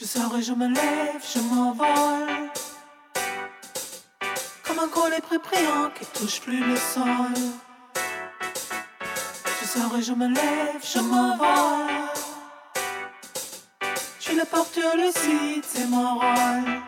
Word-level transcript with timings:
Je 0.00 0.06
sors 0.06 0.34
et 0.34 0.42
je 0.42 0.54
me 0.54 0.66
lève, 0.66 1.22
je 1.34 1.40
m'envole. 1.40 2.48
Comme 4.64 4.78
un 4.78 4.88
collet 4.88 5.20
prépréant 5.20 5.90
qui 5.94 6.06
touche 6.06 6.40
plus 6.40 6.64
le 6.64 6.74
sol. 6.76 7.34
Je 9.60 9.66
sors 9.66 9.94
et 9.98 10.02
je 10.02 10.14
me 10.14 10.28
lève, 10.28 10.82
je 10.82 11.00
m'envole. 11.00 11.90
Je 14.18 14.24
suis 14.24 14.36
le 14.36 14.46
porteur 14.46 14.96
lucide, 14.96 15.64
c'est 15.68 15.86
mon 15.86 16.14
rôle. 16.14 16.80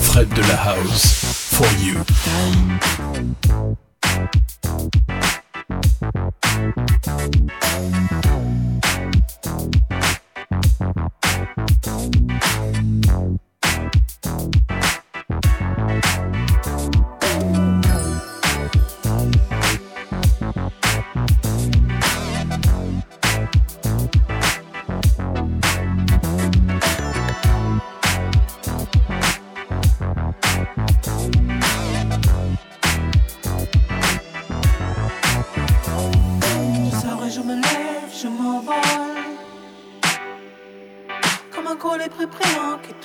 Fred 0.00 0.28
de 0.30 0.40
la 0.40 0.70
House, 0.70 1.50
for 1.52 1.66
you. 1.82 2.02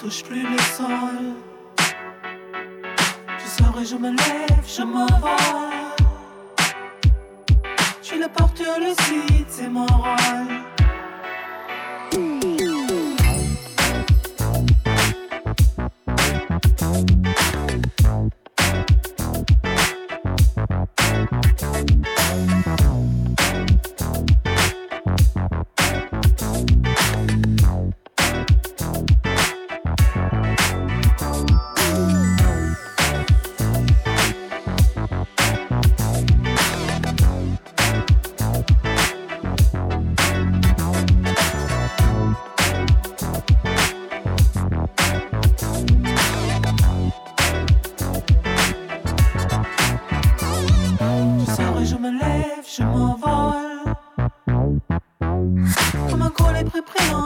Touche 0.04 0.24
plus 0.24 0.44
le 0.44 0.58
sol. 0.78 1.18
Je 3.40 3.48
sors 3.48 3.80
et 3.82 3.86
je 3.86 3.96
me 3.96 4.10
lève, 4.10 4.66
je 4.68 4.84
m'envole. 4.84 5.30
Suis 8.02 8.20
le 8.20 8.28
porteur 8.28 8.80
lucide, 8.80 9.46
c'est 9.48 9.70
mon 9.70 9.86
rôle. 9.86 10.23
Je 51.86 51.96
me 51.98 52.12
lève, 52.12 52.66
je 52.66 52.82
m'envole. 52.82 53.94
Comme 56.10 56.22
un 56.22 56.30
collet 56.30 56.64
prépréant 56.64 57.23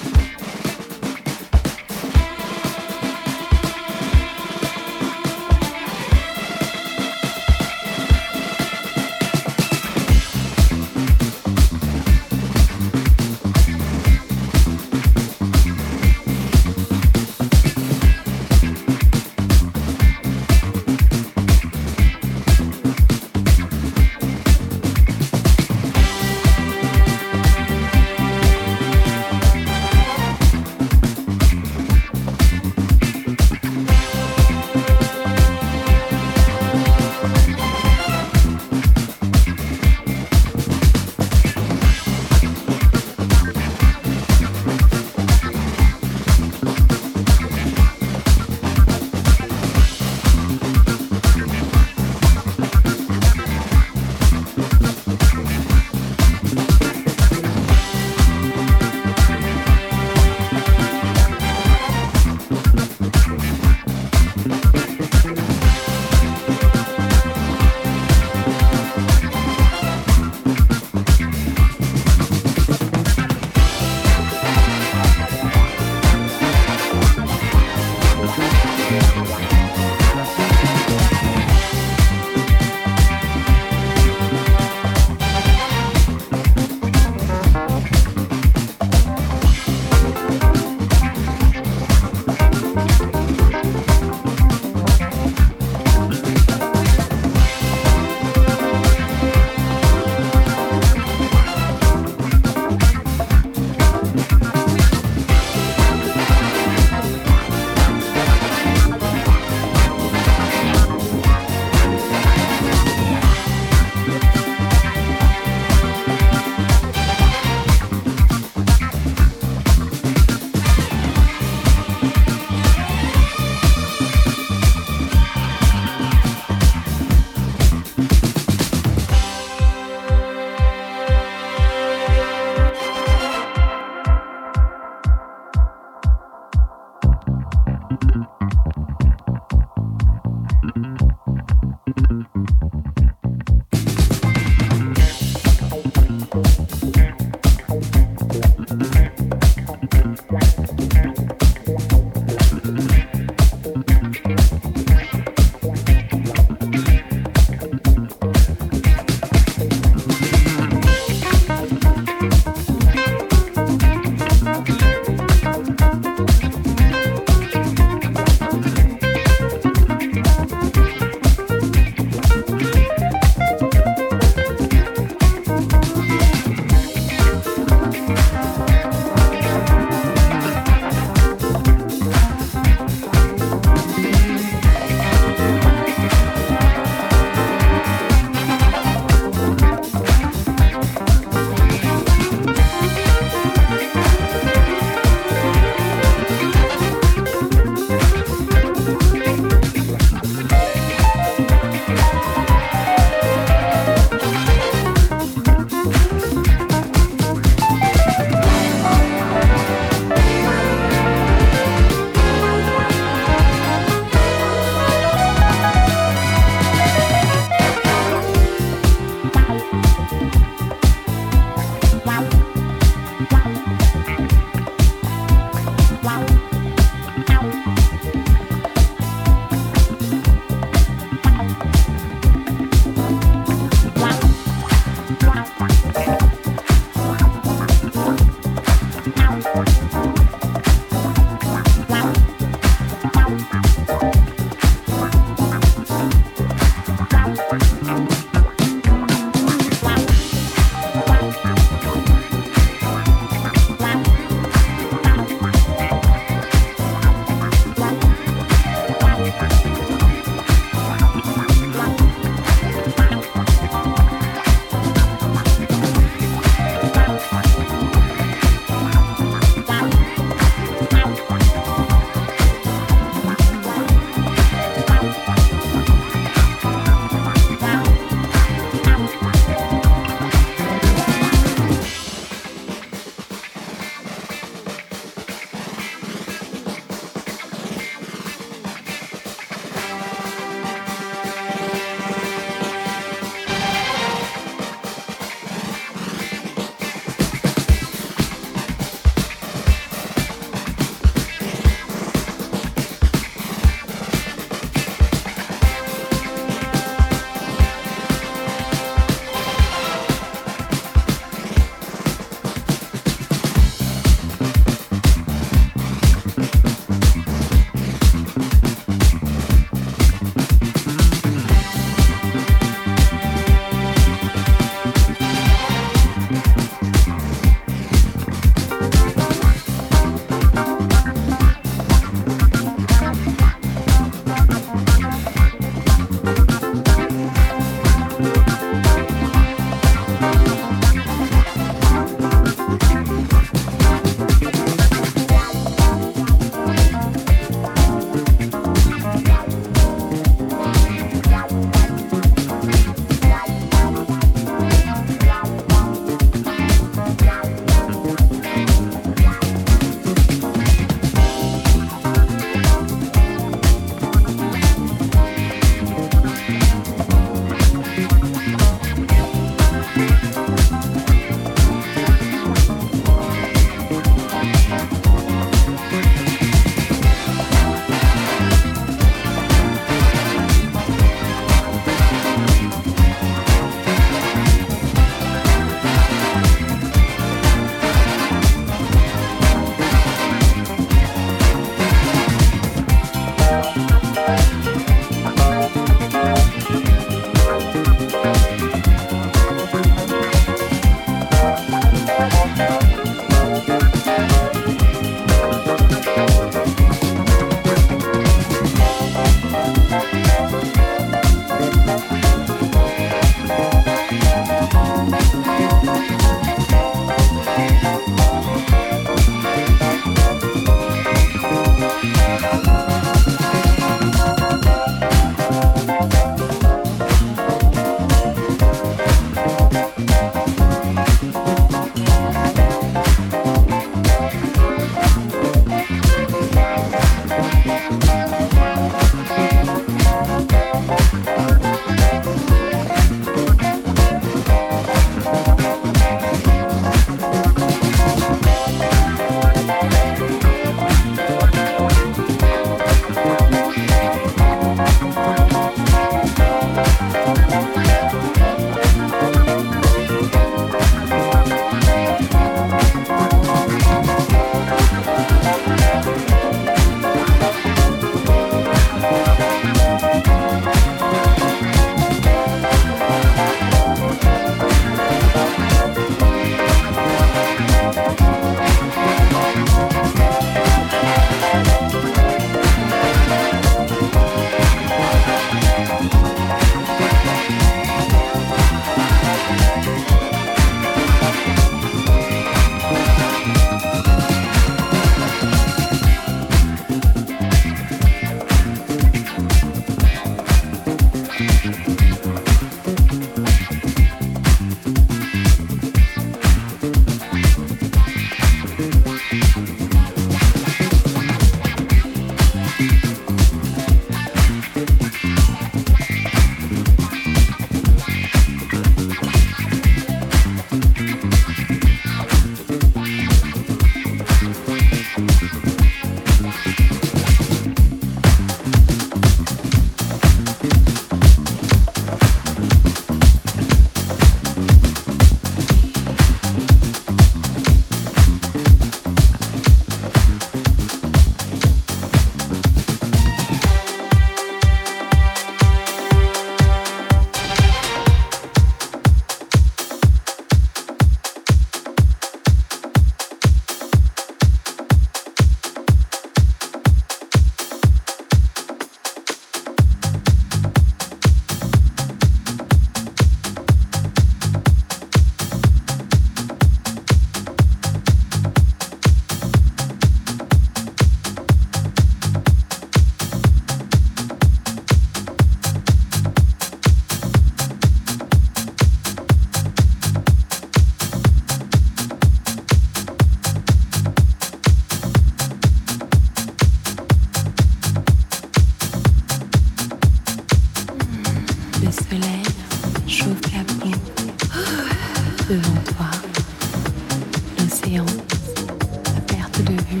à 597.94 599.20
perte 599.20 599.62
de 599.62 599.72
vue. 599.72 600.00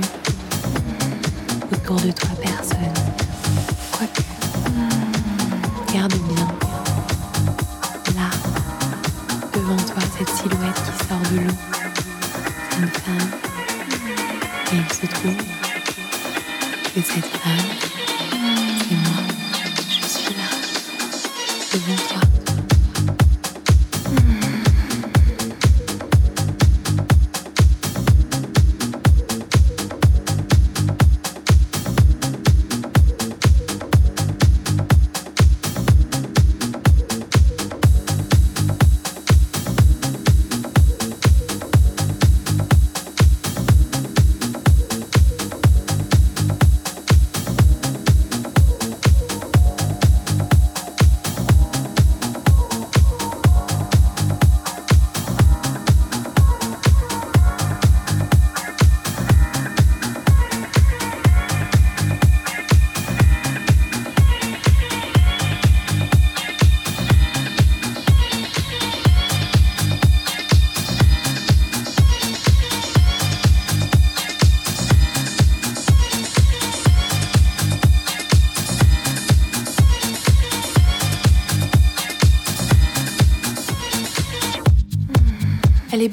Autour 1.72 2.00
de 2.00 2.10
toi, 2.10 2.30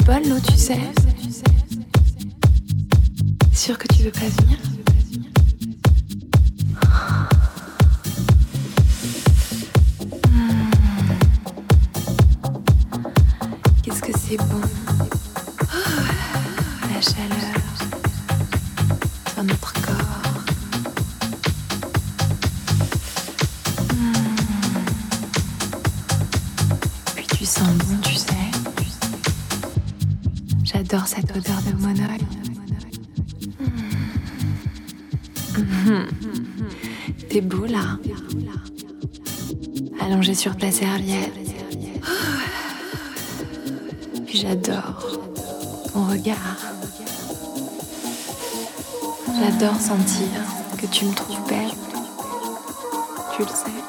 bonne 0.05 0.27
l'eau, 0.29 0.39
tu 0.39 0.57
sais. 0.57 0.79
Sûr 3.53 3.77
que 3.77 3.87
tu 3.93 4.03
veux 4.03 4.11
pas 4.11 4.19
venir? 4.41 4.57
Hmm. 10.27 10.69
Qu'est-ce 13.83 14.01
que 14.01 14.11
c'est 14.17 14.37
bon 14.37 14.61
Oh, 15.61 15.77
La 16.93 17.01
chaleur 17.01 17.55
sur 19.33 19.43
notre 19.43 19.73
corps. 19.73 20.43
Hmm. 23.93 24.13
Puis 27.15 27.27
tu 27.37 27.45
sens 27.45 27.67
bon, 27.69 27.97
tu 28.03 28.15
sais. 28.15 28.42
J'adore 30.93 31.07
cette 31.07 31.35
odeur 31.35 31.59
de 31.63 31.71
monol. 31.81 32.19
T'es 37.31 37.41
beau 37.41 37.65
là. 37.65 37.97
Allongé 39.99 40.35
sur 40.35 40.55
ta 40.55 40.71
serviette. 40.71 41.33
Puis 44.27 44.37
j'adore 44.37 45.19
ton 45.91 46.05
regard. 46.05 46.57
J'adore 49.39 49.81
sentir 49.81 50.27
que 50.77 50.85
tu 50.85 51.05
me 51.05 51.13
trouves 51.15 51.47
belle. 51.49 51.71
Tu 53.35 53.41
le 53.41 53.47
sais. 53.47 53.81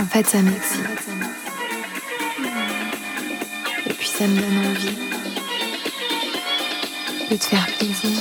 En 0.00 0.06
fait, 0.06 0.26
ça 0.26 0.40
m'excite. 0.40 1.19
Ça 4.20 4.26
me 4.26 4.38
donne 4.38 4.58
envie 4.66 4.98
de 7.30 7.36
te 7.36 7.44
faire 7.44 7.66
plaisir. 7.78 8.18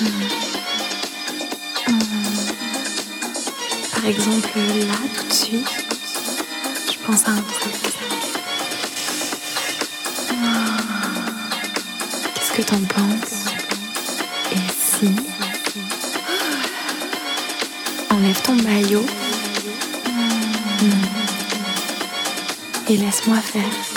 Mm. 0.00 0.06
Mm. 1.86 2.00
Par 3.94 4.04
exemple, 4.06 4.48
là, 4.56 4.98
tout 5.16 5.26
de 5.28 5.32
suite, 5.32 5.70
je 6.88 6.98
pense 7.06 7.28
à 7.28 7.30
un 7.30 7.42
truc. 7.42 7.74
Ah. 10.32 10.78
Qu'est-ce 12.34 12.52
que 12.52 12.62
t'en 12.62 12.82
penses? 12.86 13.44
Et 14.50 14.66
si? 14.76 15.10
Enlève 18.10 18.42
ton 18.42 18.54
maillot. 18.54 19.06
Mm. 20.82 21.04
Et 22.88 22.96
laisse-moi 22.96 23.36
faire. 23.36 23.89